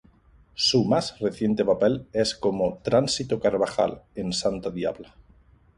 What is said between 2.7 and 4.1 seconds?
"Tránsito Carvajal"